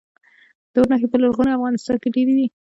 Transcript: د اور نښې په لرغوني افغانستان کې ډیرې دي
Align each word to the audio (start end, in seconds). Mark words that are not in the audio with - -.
د 0.71 0.73
اور 0.79 0.87
نښې 0.91 1.07
په 1.11 1.17
لرغوني 1.21 1.51
افغانستان 1.57 1.95
کې 2.01 2.09
ډیرې 2.15 2.33
دي 2.39 2.47